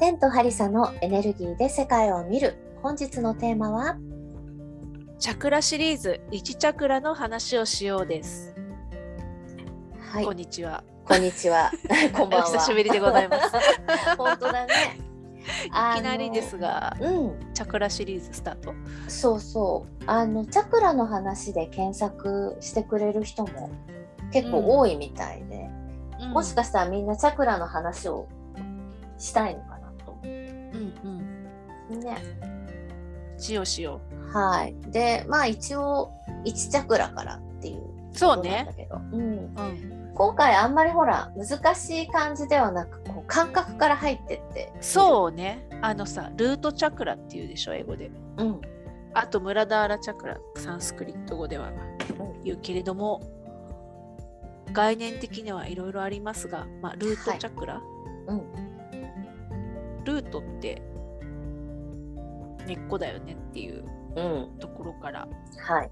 [0.00, 2.56] テントハリサのエネルギーで世界を見る。
[2.82, 3.98] 本日のテーマは？
[5.18, 8.54] チャクラシリーズ1チャクラの話をしようです。
[10.10, 10.36] はいこん。
[10.36, 10.82] にちは。
[11.04, 11.70] こんにちは。
[12.16, 12.48] こんばんは。
[12.48, 13.52] お久しぶりでございます。
[14.16, 14.72] 本当だね。
[15.68, 16.96] いきなりですが。
[16.98, 17.52] うん。
[17.52, 18.72] チャクラシリーズスタート？
[19.06, 20.04] そうそう。
[20.06, 23.68] あのチャクラの話で検索してくれる人も
[24.32, 25.68] 結構多いみたいで、
[26.32, 28.28] もしかしたらみんなチャクラの話を
[29.18, 29.64] したいの？
[31.98, 32.18] ね。
[33.38, 34.00] しようしよ
[34.32, 34.74] はい。
[34.90, 36.12] で、まあ一応
[36.44, 38.18] 1チャクラからっていうう。
[38.18, 38.68] そうね。
[38.76, 40.12] けど、うん、うん。
[40.14, 45.66] 今回あんまりほら難しい感じではなくこう感覚から入ってってそうね。
[45.82, 48.06] あのさ、ルートチャクラっていうでしょ、英語で。
[48.06, 48.60] う、うん、
[49.14, 51.72] あと、ムラダーラチャクラ、サンスクリット語では
[52.44, 53.22] 言うけれども、
[54.72, 57.80] 概念的にはいろいろありますが、まあ、ルートチャクラ、
[58.26, 58.42] うん、
[60.04, 60.82] ルートって
[62.70, 63.84] 根っこだよねっていう
[64.16, 65.90] うん、ところから、はい。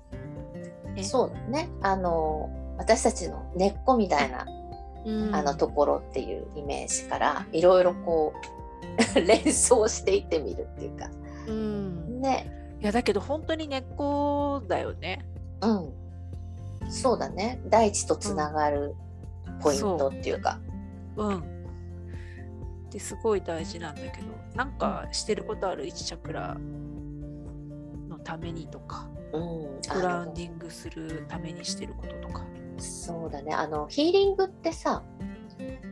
[0.94, 1.68] ねそうだね。
[1.82, 4.46] あの私たちの根っこみたいな、
[5.04, 5.34] うん。
[5.34, 8.32] あのところっていうイメージからいろいろこ
[9.16, 11.10] う 連想していってみるっていうか。
[11.46, 12.76] うん、ね。
[12.80, 15.24] いやだけど本当に根っこだよね。
[15.62, 15.92] うん。
[16.90, 17.60] そうだね。
[17.68, 18.94] 大地とつながる
[19.60, 20.58] ポイントっていうか、
[21.16, 21.57] うん。
[22.90, 26.56] ですごい大事なんだけどなんかしてることある1チャクラ
[28.08, 29.80] のためにとかうん。
[29.94, 32.44] グラウンディングするためにしてることとか。
[32.78, 33.52] そうだね。
[33.54, 35.02] あのヒーリングってさ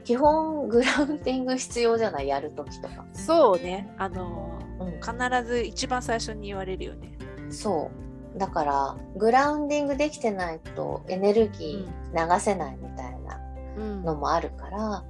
[0.05, 2.29] 基本グラウンディング必要じゃない？
[2.29, 3.93] やるときとか、そうね。
[3.99, 5.13] あのうん、必
[5.45, 7.19] ず一番最初に言われるよね。
[7.51, 7.91] そ
[8.35, 8.39] う。
[8.39, 13.41] だからグラウンディングできてないとエネルギー流せないみたいな
[13.77, 14.05] うん。
[14.05, 15.05] のもあるから、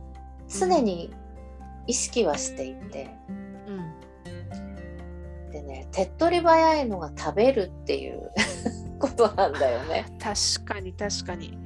[0.49, 1.13] 常に
[1.87, 3.11] 意識はしていて。
[3.69, 5.51] うん。
[5.51, 8.31] でね手っ取り早いのが食べるっていう
[8.99, 10.07] ことなんだよね。
[10.21, 11.59] 確かに確かに。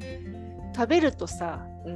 [0.74, 1.90] 食べるとさう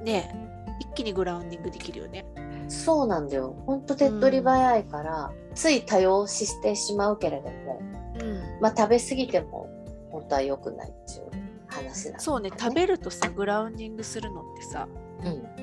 [0.00, 0.04] ん。
[0.04, 0.34] ね
[0.80, 2.24] 一気にグラウンディングできるよね。
[2.68, 3.54] そうなんだよ。
[3.66, 7.80] ほんと手っ取り早いから、つい多用ししてしまうけれども、
[8.20, 9.68] うん、まあ食べ過ぎても
[10.10, 14.88] 本当は良くないっていう話だ、そうね食べるとさグラウンディングするのってさ
[15.24, 15.61] うん、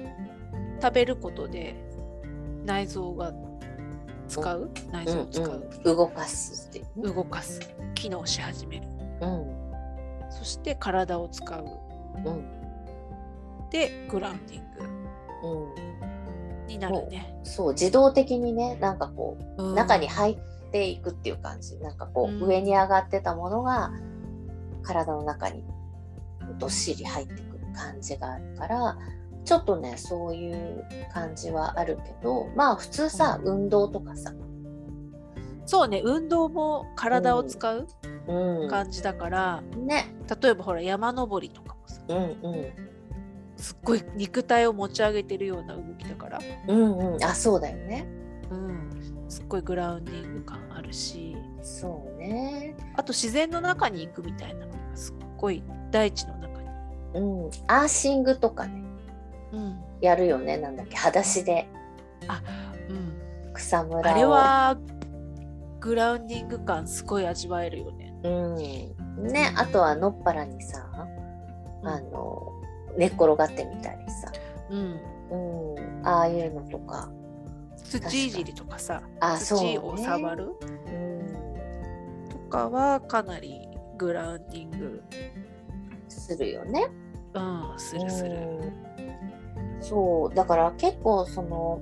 [0.81, 1.75] 食べることで
[2.65, 3.33] 内臓が
[4.27, 5.97] 使う、内臓を使う、うんうん。
[5.97, 6.69] 動かす。
[6.97, 7.59] 動かす。
[7.95, 8.87] 機能し始める。
[9.21, 9.45] うん。
[10.29, 11.65] そして体を使う。
[12.25, 13.69] うん。
[13.71, 14.83] でグラウンディング。
[15.41, 17.39] うん、になるね。
[17.43, 19.75] そう自動的にねなんかこううん。
[19.75, 20.37] 中に入っ
[20.71, 21.77] ていくっていう感じ。
[21.79, 22.43] なんかこう、うん。
[22.43, 23.91] 上に上がってたものが
[24.83, 25.63] 体の中に
[26.59, 28.97] どっしり入ってくる感じがあるから
[29.45, 34.33] ちょっとねそういう感じはあるけどまあ普通さ、運動とかさ、
[35.65, 37.87] そうね運動も体を使う
[38.27, 40.13] うん、感じだから、ね。
[40.41, 42.89] 例えばほら山登りとかもさうんうん。
[43.57, 47.23] すっごい肉体を持ち上げてるような動きだから、うんうん。
[47.23, 48.07] あそうだよね。
[48.51, 51.35] うん、すっごいグラウンディング感あるし。
[51.61, 52.75] そうね。
[52.95, 56.69] あと自然の中に行くみたいなのがすっごい大地の中に、
[57.15, 57.49] うん。
[57.67, 58.83] アーシングとかね。
[58.83, 58.88] うん
[60.01, 61.67] やるよねなんだっけ裸足で。
[62.89, 64.13] うん、草むらを。
[64.13, 64.77] あれは
[65.79, 68.13] グラウンディング感すごい味わえるよね。
[68.23, 68.55] うん。
[69.27, 70.87] ねあとはのっぱらにさ
[71.83, 72.51] あの
[72.97, 74.31] 寝っ転がってみたりさ、
[74.69, 74.99] うん、
[75.75, 77.09] うん、ああいうのとか。
[77.81, 80.53] 土いじりとかさあそうね土を触る？
[80.61, 83.67] うんとかはかなり
[83.97, 85.01] グラウンディング、
[86.07, 86.87] するよね。
[87.33, 88.71] うん、するする。
[89.79, 91.81] うんそうだから結構その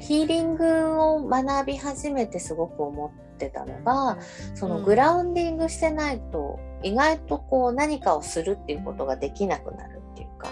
[0.00, 4.18] ヒーリングを学び始めてすごく思ってたのが
[4.54, 4.84] そのうん。
[4.84, 10.50] グラウンディングしてないと意外とこう何かをするっていうことができなくなるっていうか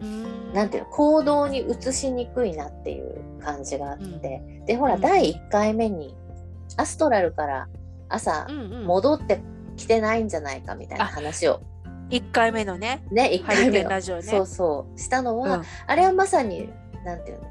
[0.00, 0.52] うん。
[0.52, 5.00] なんていうの行動に移しにくいなっていう感じがあって、でほら、うん。
[5.00, 6.16] 第1回目に
[6.76, 7.68] アストラルから
[8.08, 9.40] 朝戻って
[9.76, 11.60] きてないんじゃないかみたいな話を
[12.10, 14.22] 1回目のね、ね1ハリケ回目のラジオね。
[14.22, 14.98] そうそう。
[14.98, 15.64] したのは、うん。
[15.86, 16.68] あれはまさに
[17.04, 17.46] なんていうの？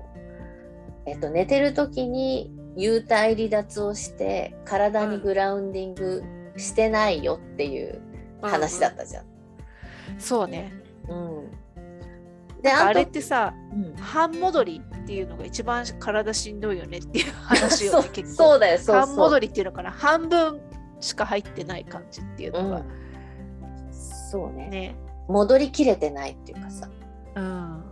[1.05, 6.23] えっと寝てる時に幽体離脱をして体にグラウンディング
[6.57, 8.01] してないよっていう
[8.41, 9.25] 話だったじゃん。
[10.17, 10.73] そうね。
[11.07, 11.51] うん。
[12.61, 13.95] であれっとてさ、うん。
[13.95, 18.43] 半戻りっていうのが一番体しんどいよねっていう話をね、 結構。
[18.43, 19.91] そうだよそう半戻りっていうのかな？
[19.91, 20.59] 半分
[20.99, 22.85] しか入ってない感じっていうのがうん、
[24.29, 24.69] そうね。
[24.69, 24.95] ね。
[25.27, 26.87] 戻りきれてないっていうかさ。
[27.35, 27.83] うん。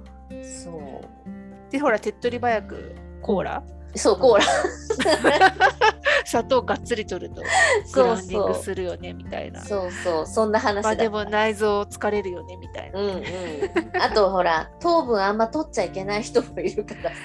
[0.43, 1.71] そう。
[1.71, 3.63] でほら手っ取り早くコーラ、
[3.95, 4.43] そうコーラ。
[6.25, 7.47] 砂糖がっつり取るとグ
[7.85, 8.07] そう。
[8.07, 9.63] ラウンディングするよねみたいな。
[9.63, 10.27] そうそう。
[10.27, 12.99] そんな話だまあでも内臓疲れるよねみたいな。
[12.99, 13.23] うんうん。
[13.99, 17.15] あとほら糖分あんま取っちゃいけない人もいるからさ。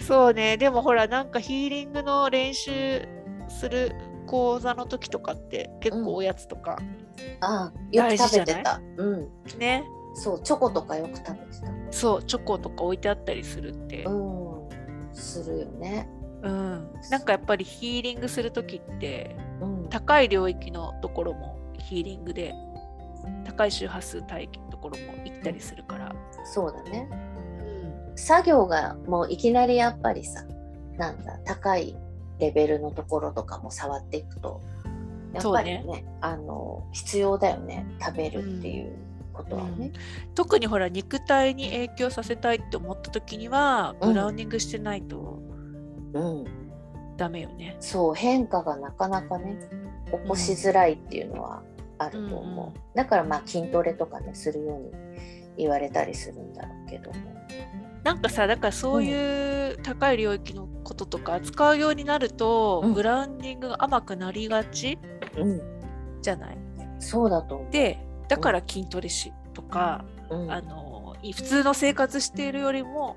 [0.00, 0.56] そうね。
[0.56, 3.06] でもほらなんかヒーリングの練習
[3.48, 3.94] する
[4.26, 6.78] 講座の時とかって結構おやつとか、
[7.40, 8.80] ああよく食べてた。
[8.96, 9.28] うん。
[9.58, 9.84] ね。
[10.14, 11.92] そうチョコとかよく食べてた。
[11.92, 14.68] そうチョコとか置いてあったりするって、うん。
[15.12, 16.08] するよね。
[16.42, 16.92] うん。
[17.10, 19.88] なんかやっぱりヒーリングする時ってうん。
[19.88, 22.54] 高い領域のところもヒーリングで
[23.44, 26.14] 高い周波数帯域のところも行ったりするから、
[26.44, 27.08] そうだね。
[28.10, 30.44] うん、作業がもういきなりやっぱりさ
[30.96, 31.96] なんだ高い
[32.38, 34.60] レベルのところとかも触っていくと
[35.32, 38.96] やっぱりねそうあの必要だよね食べるっていう
[39.32, 39.92] ことはね。
[40.34, 44.12] 特にほら肉体に影響させたいって思った時にはうん。
[44.12, 45.40] グラウンディングしてないと
[46.14, 46.44] うん、
[47.16, 47.76] ダメよね。
[47.80, 49.56] そう変化がなかなかね
[50.10, 51.62] 起こしづらいっていうのは
[51.98, 54.90] あると思う、うんうんだからまあ筋トレとかねするように
[55.56, 57.16] 言われたりするんだろうけども。
[58.04, 62.92] なんかさだからそういう高い領域のこととか扱うようになると、うん。
[62.92, 64.98] グラウンディングが甘くなりがち
[65.36, 65.60] うん。
[66.20, 66.58] じゃない？
[66.98, 67.66] そうだと。
[67.70, 67.98] で
[68.28, 70.52] だから筋トレしとか、うん。
[70.52, 73.16] あのい普通の生活しているよりも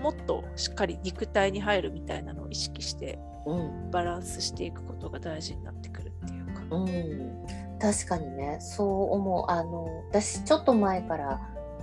[0.00, 3.90] もっとしっかり肉体に入るみたいなのを意識してうん。
[3.90, 6.62] バランスしていくことが大事になってくるっていうか。
[6.70, 8.58] うん、確かにね。
[8.60, 9.50] そう思う。
[9.50, 11.40] あの私ちょっと前から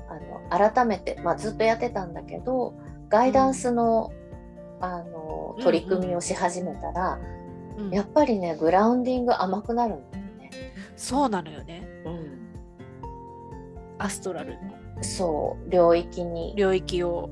[0.10, 2.75] あの改めて、まあ、ずっとやってたんだけど
[3.10, 4.12] ガイダンスの,、
[4.80, 7.42] あの取り組みをし始めたら、うん
[7.91, 10.51] やっぱりねグラウンディング甘くなるんだよね。
[10.95, 11.87] そうなのよね。
[12.05, 12.49] うん、
[13.97, 14.59] アストラルの。
[15.01, 15.69] そう。
[15.69, 16.53] 領域に。
[16.55, 17.29] 領域を。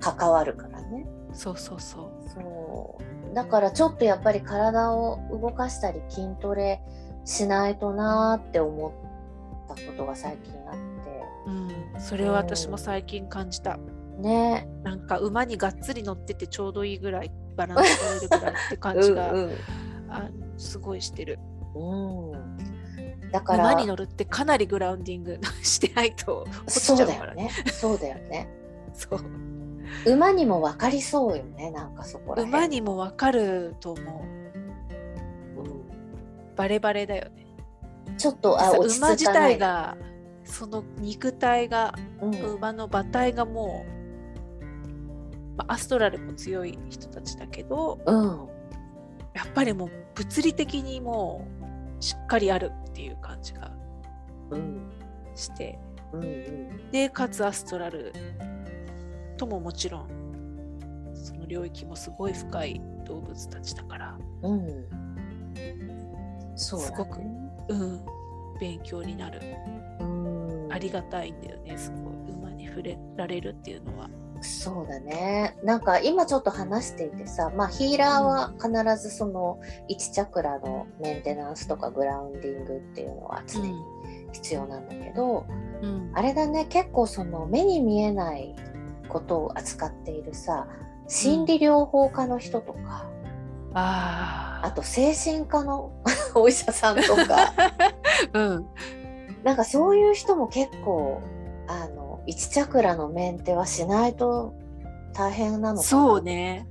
[0.00, 1.06] 関わるからね。
[1.32, 2.28] そうそうそう。
[2.28, 2.98] そ
[3.30, 3.34] う。
[3.34, 6.82] だからちょっとやっぱり体を動かしたり筋トレ
[7.24, 10.76] しないとなーって思ったことが最近あっ
[11.44, 13.76] うん、それは私も最近感じた。
[13.76, 13.80] て
[14.18, 14.68] ね。
[14.84, 19.52] なんか馬にがっつり乗っててちょうどいいぐらいバランス取れるぐらいって感じが、うん
[20.12, 20.28] あ
[20.58, 21.38] すごいしてる。
[21.74, 22.30] うん。
[22.32, 27.18] うん、だから馬に乗るってかなりグラウンディングしてないと落ちそうちゃうから。
[27.20, 27.50] だよね。
[27.72, 28.48] そうだよね。
[28.94, 29.20] そう。
[30.06, 32.48] 馬にも分かりそうよねなんかそこら辺。
[32.50, 34.24] 馬にもわかると思
[35.56, 35.60] う。
[35.60, 35.82] うん。
[36.56, 37.46] バレバレだよね。
[38.18, 39.10] ちょっとあさ落ち着かない。
[39.10, 39.96] 馬自体が
[40.44, 42.34] その肉体がうん。
[42.56, 44.01] 馬の馬体がもう、
[45.56, 48.48] まあ、アストラルも強い人たちだけどうん。
[49.34, 51.46] やっぱりもう物理的にも
[51.98, 53.72] うしっかりあるっていう感じが
[54.50, 54.90] うん
[55.34, 55.78] して
[56.12, 56.24] うん。
[56.24, 58.12] うんでかつアストラル
[59.38, 60.08] とももちろん
[61.14, 64.86] その領域もすごい深い動物たちだから、うん。
[66.54, 67.20] そうすごく
[67.68, 68.04] うん、
[68.60, 69.40] 勉強になる。
[70.00, 70.68] うん。
[70.72, 72.32] ありがたいんだよねすごい。
[72.32, 74.10] 馬に触れられるっていうのは。
[74.42, 75.56] そうだね。
[75.62, 79.58] なんか今ちょっと話していてさまあヒーラーは必ずその
[79.88, 83.74] 1チャクラのメンテナンスとかグラウンディングっていうのは常に
[84.32, 85.46] 必要なんだけど、
[85.82, 86.10] うん。
[86.14, 88.54] あれだね結構その目に見えない
[89.08, 90.66] ことを扱っているさ
[91.08, 93.10] 心理療法家の人とか、
[93.74, 95.92] ああと精神科の
[96.34, 97.52] お医者さんとか。
[97.56, 97.72] あ、
[98.32, 98.66] うん、
[99.42, 101.20] なんかそういう人も結構
[101.66, 104.54] あの1チャクラのメンテはしないと
[105.14, 106.66] 大変なのかなそうね。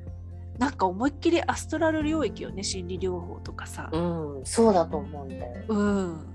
[0.58, 3.90] なんか思いっきりアストラル領域よね、心理療法とかさ。
[3.92, 5.66] うんそうだと思うんだよ。
[5.68, 6.28] うん。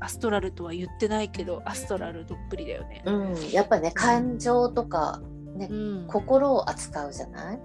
[0.00, 3.02] アストラルとは言ってないけど、アストラルどっぷりだよね。
[3.04, 5.20] うん、やっぱね感情とか、
[5.56, 6.06] ねうん。
[6.06, 7.60] 心を扱うじゃない？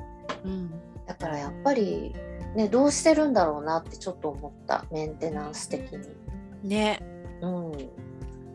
[0.46, 0.72] うん、
[1.06, 2.16] だからやっぱり、
[2.56, 6.00] ね、どうしてるんだろうなってちょっと思ったメンテナンス的に。
[6.64, 7.00] ね、
[7.42, 7.72] うん、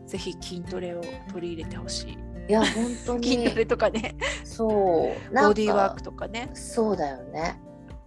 [0.09, 1.01] ぜひ筋トレを
[1.31, 2.17] 取り入れてほしい。
[2.49, 6.49] いや本当筋トにレとかね、そうボディーワークとかね。
[6.55, 7.61] そうだよね。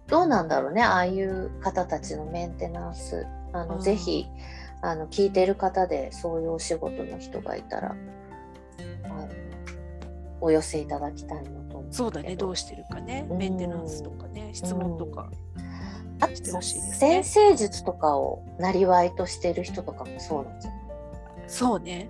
[0.07, 4.27] どうなんだろうねああいう方たちのメンテナンスあの、うんぜひ
[4.81, 7.95] あの聞いてる方でそういうお仕事の人がいたら
[9.05, 9.29] あの
[10.41, 13.25] お寄せいただきたいなと思うそうだね、どうししてるかね。
[13.29, 15.31] うんメンテナンスとかね、質問とか。
[16.19, 20.82] あしてほしいです先ね生術とかをなりわいとしてる人とかもそうなんじゃない
[21.47, 22.09] そうね。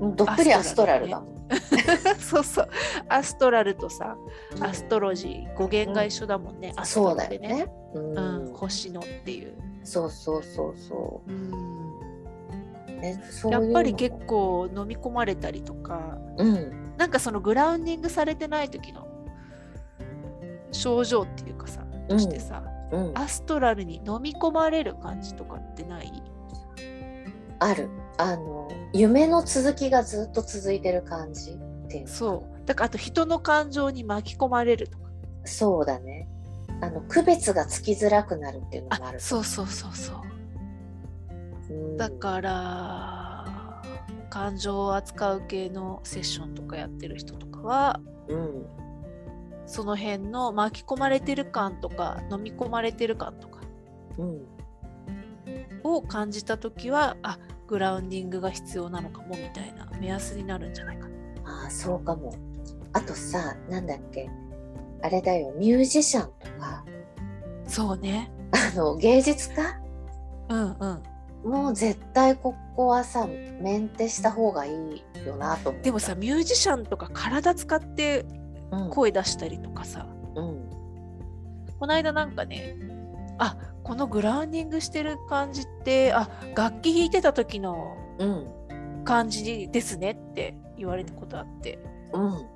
[0.00, 1.36] うんどっぷりアストラルだもん。
[2.20, 2.68] そうそう。
[3.08, 4.16] アストラルとさ、
[4.56, 6.72] うんアストロジー、語源が一緒だもんね。
[6.76, 7.54] アストそうだよラルでね。
[7.64, 7.72] ね。
[7.94, 9.54] うんうん、星のっていう。
[9.84, 13.00] そうそうそうそうんう。
[13.00, 19.06] ね、そういうやっぱり結構飲み込まれたりとかうんなんかそのグラウンディングされてない時の
[20.72, 26.10] 症状っていうかさとしてさ、うん、アストラルに飲み込まれる感じとかってない？
[27.58, 32.04] あるあの夢の続きがずっと続いてる感じっていう。
[32.04, 32.66] のそう。
[32.66, 35.04] だからあと人の感情に巻き込まれるとか。
[35.44, 36.28] そうだね。
[36.80, 40.16] あの区別がつきづらくなるっていうのもあるあそうそうそうそう。
[41.70, 41.96] うん。
[41.96, 43.82] だから
[44.28, 48.66] 感情を扱う系のセッションとかやってる人とかはうん。
[49.66, 53.60] その辺の巻き込まれてる感とか飲み込まれてる感とか
[54.18, 54.46] うん。
[55.82, 61.14] を感じた時はあグラウンディングが必要なのかもみたいな目安になるんじゃないかな。
[61.44, 62.34] ああそうかも。
[62.92, 64.30] あとさなんだっけ。
[65.02, 65.52] あれだよ。
[65.58, 66.84] ミュージシャンとか。
[67.66, 68.30] そうね。
[68.52, 69.80] あの芸術家？
[70.48, 71.50] うんうん。
[71.50, 78.24] もう絶対ここはさメンテした方がいいよなと思うでもさミュージシャンとか体使って
[78.72, 78.90] うん。
[78.90, 80.70] 声出したりとかさ、うん。
[81.78, 82.76] この間なんかね
[83.38, 88.52] あこのグラウンディングしてる感じってあ楽器弾いてた時のうん。
[89.04, 91.78] 感じですねって言われたことあって。
[92.12, 92.46] うん。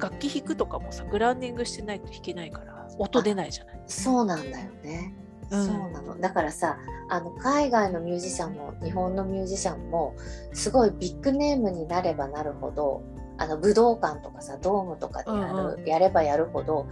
[0.00, 3.82] 楽器弾くとかもさグラウンディングしてないと弾けないから音出ないじゃない。
[3.86, 5.14] そうなんだよね、
[5.50, 5.66] うん。
[5.66, 6.18] そうなの。
[6.18, 6.76] だからさ
[7.08, 10.16] あの海外のミュージシャンも日本のミュージシャンも
[10.52, 13.04] すごいビッグネームになればなるほど
[13.38, 15.84] あの武道館とかさドームとかでやる、うん。
[15.86, 16.88] やればやるほど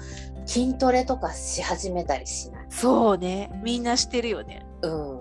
[0.47, 2.67] 筋トレとかし始めたりしない？
[2.71, 4.65] そうねみんなしてるよね。
[4.83, 5.19] うん、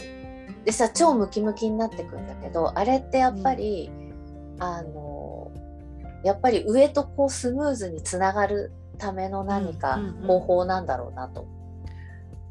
[0.63, 3.89] でさ超ムキムキになってくんだけどあれってやっぱり、
[4.59, 5.51] あの
[6.23, 11.47] やっぱり上とこうスムーズにつながるための何かうんうんうん方法なんだろうなと。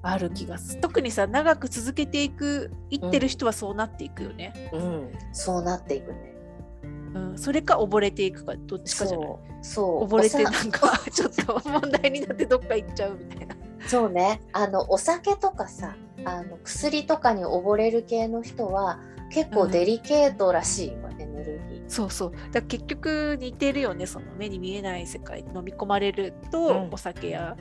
[0.07, 4.52] ある気がする特にさ長く続けていくいってる人はそうなっていくよね。
[4.73, 6.34] うん、そうなっていくね。
[7.14, 9.26] うん、それか溺れていくかどっちかじゃない？
[9.26, 9.62] そう。
[9.62, 10.04] そう。
[10.09, 13.56] 溺れてなんか ちょっと問題になってどっか行っちゃうみたいな。
[13.87, 14.40] そうね。
[14.52, 15.94] あのお酒とかさ
[16.25, 18.99] あの薬とかに溺れる系の人は
[19.30, 21.85] 結構デリケートらしいわ、エネルギー。
[21.88, 22.33] そうそう。
[22.52, 26.88] だ結局似てるよねその目に見えない世界に飲み込まれると、うん。
[26.92, 27.56] お酒や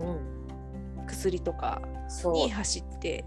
[0.00, 2.32] うん、薬とかそう。
[2.34, 3.24] に、走って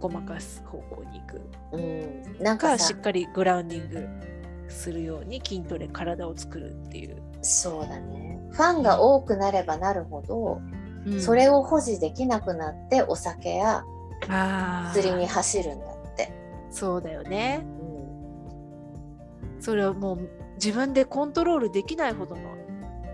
[0.00, 1.40] ごまかす方向に行く。
[1.72, 4.08] うん、なんかしっかりグラウンディング
[4.68, 7.22] するように筋トレ体を作るっていう。
[7.42, 10.60] そうだねファンが多くなればなるほど、
[11.06, 13.82] うんそれを保持できなくなってお酒や
[14.28, 16.32] あー薬に走るんだって。
[16.70, 17.64] そうだよね。
[17.64, 17.78] うん
[19.60, 22.42] それはもう自分でコントロールできないほどの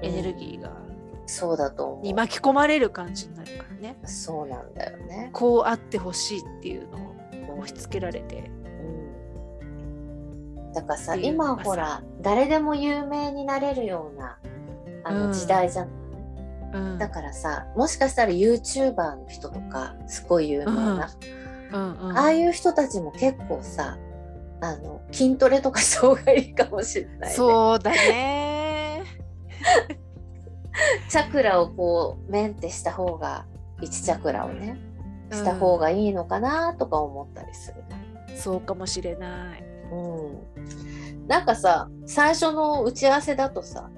[0.03, 0.73] エネルギーが、
[1.27, 3.97] そうだと思に巻き込まれる感じになるからね。
[4.03, 4.09] う。
[4.09, 5.31] そうなんだよね。
[5.33, 6.99] こうあってほしいっていうの
[7.55, 8.51] を押し付けられて。
[10.81, 10.83] うん。
[10.83, 11.17] だからさ。
[11.17, 14.39] 今ほら誰でも有名になれるような
[15.05, 15.27] あうん。
[15.29, 15.89] の時代じゃん、
[16.73, 16.99] うん。
[16.99, 21.11] だからさもしかしたら YouTuber の人とかすごい有名な、
[21.73, 21.93] うん。
[22.09, 23.99] うんああいう人たちも結構さ
[24.61, 29.03] あの筋トレとかした方がいいかもしれない、ね、そうだね。
[31.09, 33.47] チャクラをこうメンテした方が
[33.81, 34.79] 1チャクラをね
[35.31, 37.85] した方がいいのかなとか思ったりする、
[38.37, 39.65] そうかもしれない。
[39.91, 43.91] うん、なんかさ最初の打ち合わせだとさ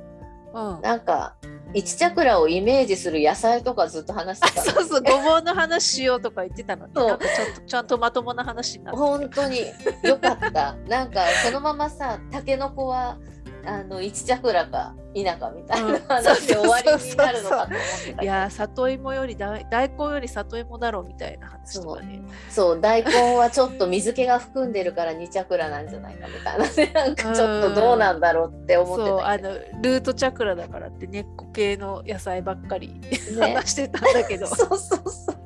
[0.54, 0.80] うん。
[0.80, 1.36] なんか
[1.74, 9.60] 1チャクラをイメージする野菜とかずっと話してたのそうそう、ごぼうの話しようとか言ってたのに、なんかちゃんとちゃんとまともな話になって本当に。
[10.02, 10.74] よかった。
[10.88, 13.18] なんかそのままさタケノコは
[13.66, 16.00] あの1チャクラか否かみたいなうん。
[16.00, 22.22] 話で終わりになるのかと思っていやー里芋より大大根より里芋だろうみたいな話とかね。
[22.50, 22.80] そう。
[22.80, 26.64] 大根はちょっと水気が含んでるから2チャクラなんじゃないかみたいな。
[26.64, 33.10] ね なんかちょっとどうなんだろうって思ってそうあたけど、のルートチャクラだからって根っこ系の野菜ばっかりね、
[33.54, 35.36] 話してたんだけど、 そうそうそう。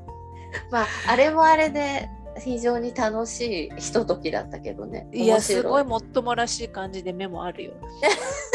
[0.70, 2.08] まああれもあれで
[2.40, 5.09] 非常に楽しいひとときだったけどね。
[5.12, 7.73] いやすごいもっともらしい感じで目もあるよ。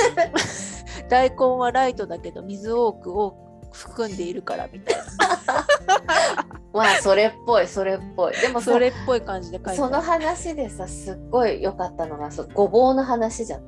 [1.09, 4.95] 大根はライトだけど水多く多く含んでいるからみたい
[6.73, 8.33] まあそれっぽいそれっぽい。
[8.41, 13.61] でもそれっぽい感じで書いてその話でさすっごい良かったのがそうごぼうの話じゃん。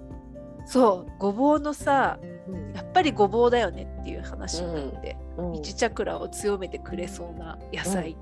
[0.66, 2.74] そうごぼうのさうん。
[2.74, 5.56] やっぱりごぼうだよねっていう話になって、うん。
[5.56, 8.18] 一チャクラを強めてくれそうな野菜、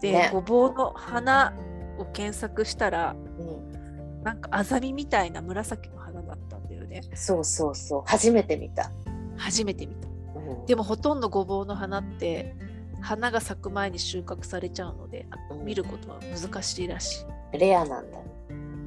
[0.00, 0.30] で、ね。
[0.32, 1.54] ごぼうの花
[1.98, 4.22] を検索したらうん。
[4.22, 7.02] なんかアザミみたいな紫の花だったんだよね。
[7.14, 8.02] そうそうそう。
[8.06, 8.90] 初めて見た。
[9.36, 10.08] 初めて見た。
[10.08, 10.66] うん。
[10.66, 12.54] でもほとんどごぼうの花って
[13.00, 15.64] 花が咲く前に収穫されちゃうのでうん。
[15.64, 18.18] 見ることは難しいらしレアなんだ。
[18.18, 18.24] ね。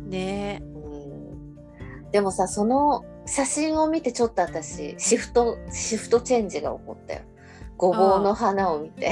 [0.07, 2.11] いねうん。
[2.11, 7.21] でもさその写真を見てちょっと私シフトシフトチェンジが起こったよ。
[7.77, 9.11] ごぼうの花を見て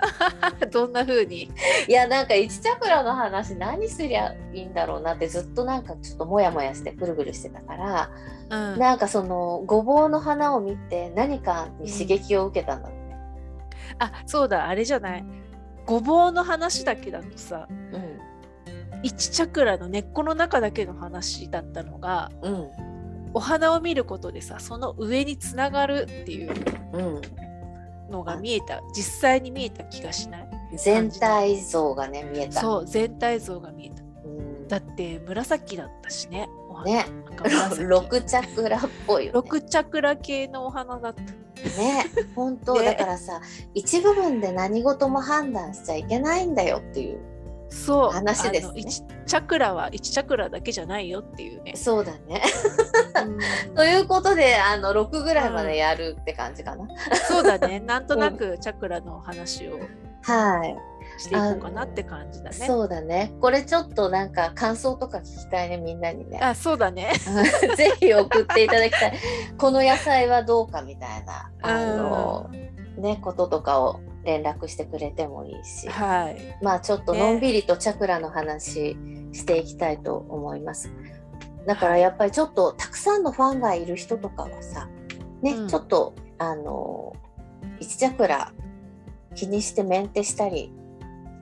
[0.70, 1.50] どんな風に？
[1.88, 8.10] いやなんか1チャクラの話何すりゃいいんだろうなってずっとなんかちょっとモヤモヤしてぐるぐるしてたから、
[8.50, 8.78] うん。
[8.78, 12.98] なんかそのごぼうの花を見て何かに刺激を受けたんだって、
[13.98, 15.24] あそうだあれじゃない。
[15.86, 18.20] ごぼうの話だけだとさうん。
[19.02, 22.70] 1チャクラの根っこの中だけの話だったのがうん。
[23.34, 26.52] お花を見ることでさその上につながるっていう。
[26.92, 27.20] うん、
[28.10, 30.48] のが見えた実際に見えた気がしない。
[30.76, 32.60] 全体像がね見えた。
[32.60, 34.02] そう全体像が見えた。
[34.24, 34.68] うん。
[34.68, 36.48] だって紫だったしね
[36.84, 37.06] ね。
[37.32, 39.38] 赤紫6 チャクラっぽいよね。
[39.38, 41.22] 6チャクラ系のお花だった。
[41.80, 42.06] ね。
[42.34, 42.84] 本当、ね。
[42.84, 43.40] だからさ
[43.74, 47.20] 一部分で何事も判断しちゃいけないんだよっていう
[47.70, 48.10] そう。
[48.10, 48.72] 話ですね。
[48.72, 51.74] あの1チャクラは1チャクラだけじゃないよっていうね。
[51.76, 52.42] そうだね。
[53.24, 56.86] うんということであの6ぐらいまでやるって感じかな。
[57.28, 59.78] そうだね なんとなくチャクラの話を
[60.22, 60.76] はい、
[61.20, 63.32] していこうかなって感じだねそうだね。
[63.40, 66.38] これちょっとなんか感想とか聞きたいねみんなにね。
[66.40, 67.12] あそうだね
[67.76, 69.14] ぜひ送っていただきたい。
[69.56, 72.50] この野菜はどうかみたいなあの
[72.98, 75.88] ねこととかを連絡してくれてもいいし。
[75.88, 78.96] はいまあちょっとのんびりとチャクラの話
[79.32, 80.90] していきたいと思います。
[81.68, 84.88] だからやっぱりちょっとたくさんのファンがいる人とかはさ、
[85.42, 85.68] ね、うん。
[85.68, 87.14] ちょっとあの
[87.78, 88.54] 1チャクラ
[89.34, 90.72] 気にしてメンテしたり、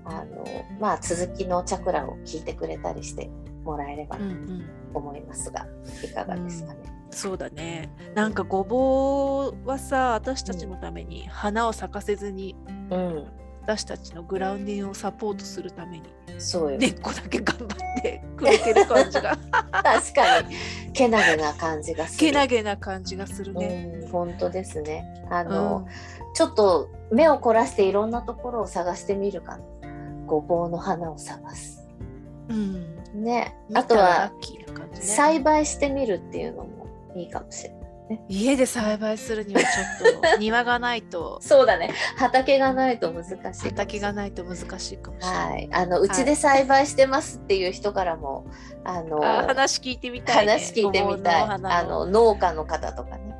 [0.04, 0.45] あの
[0.80, 3.30] まあ続きのチャクラを聞いてくれたりして
[3.62, 4.68] もらえればうんうん。
[4.92, 5.64] と思いますが、
[6.02, 6.80] いかがですかね。
[7.12, 7.88] そうだね。
[8.16, 12.56] なんかごぼうはさ私たちのために花を咲かせずに
[12.90, 13.26] うん、
[13.67, 16.05] 私たちのグラウンディングをサポートするために
[16.39, 16.79] そうよ。
[16.79, 17.69] 根っこだけ頑張っ
[18.01, 19.37] てくれてる感じが
[19.73, 20.57] 確かに
[20.93, 22.31] けなげな感じがする。
[22.31, 23.91] けなげな感じがするね。
[24.02, 25.05] うん、本当ですね。
[25.31, 25.87] あうの、ん
[26.35, 29.65] ちょっと目を凝らしていろんなところを探してみるかな。
[30.26, 31.89] ごぼうの花を探す。
[32.49, 33.57] うん、ね。
[33.75, 34.31] あとは。
[34.93, 37.75] 栽培してみるっていうのもいいかもしれない。
[38.28, 41.92] 家で栽培するにはちょっと庭がないと そうだね。
[42.16, 43.69] 畑がないと難しい。
[43.69, 45.50] 畑がないと難しいかもしれない。
[45.50, 45.69] はい。
[45.73, 48.45] あの、うちで栽培してますっていう人からも、
[48.84, 50.52] あの、あ話聞いてみたい、ね。
[50.52, 51.42] 話聞いてみたい。
[51.42, 53.36] あの、農家の方とかね。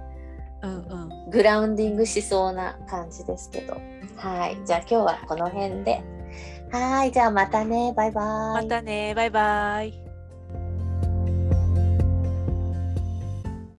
[0.62, 1.31] うんうん。
[1.31, 3.74] グラウンディングしそうな感じですけど。
[4.16, 4.59] はい。
[4.64, 6.02] じゃあ今日はこの辺で。
[6.72, 7.12] はい。
[7.12, 7.92] じゃあまたね。
[7.96, 8.64] バイバイ。
[8.64, 10.06] またね、バイバイ。